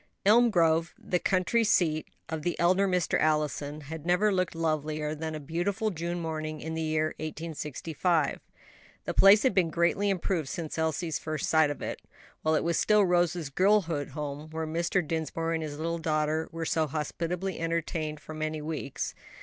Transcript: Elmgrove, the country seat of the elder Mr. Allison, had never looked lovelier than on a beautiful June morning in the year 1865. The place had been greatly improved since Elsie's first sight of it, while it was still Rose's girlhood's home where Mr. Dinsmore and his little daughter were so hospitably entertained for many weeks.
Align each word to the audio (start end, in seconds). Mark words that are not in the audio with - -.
Elmgrove, 0.25 0.95
the 0.97 1.19
country 1.19 1.63
seat 1.63 2.07
of 2.27 2.41
the 2.41 2.59
elder 2.59 2.87
Mr. 2.87 3.19
Allison, 3.21 3.81
had 3.81 4.03
never 4.03 4.31
looked 4.33 4.55
lovelier 4.55 5.13
than 5.13 5.35
on 5.35 5.35
a 5.35 5.39
beautiful 5.39 5.91
June 5.91 6.19
morning 6.19 6.59
in 6.59 6.73
the 6.73 6.81
year 6.81 7.09
1865. 7.19 8.39
The 9.03 9.13
place 9.13 9.43
had 9.43 9.53
been 9.53 9.69
greatly 9.69 10.09
improved 10.09 10.49
since 10.49 10.79
Elsie's 10.79 11.19
first 11.19 11.47
sight 11.47 11.69
of 11.69 11.83
it, 11.83 12.01
while 12.41 12.55
it 12.55 12.63
was 12.63 12.79
still 12.79 13.05
Rose's 13.05 13.51
girlhood's 13.51 14.13
home 14.13 14.49
where 14.49 14.65
Mr. 14.65 15.05
Dinsmore 15.07 15.53
and 15.53 15.61
his 15.61 15.77
little 15.77 15.99
daughter 15.99 16.49
were 16.51 16.65
so 16.65 16.87
hospitably 16.87 17.59
entertained 17.59 18.19
for 18.19 18.33
many 18.33 18.59
weeks. 18.59 19.13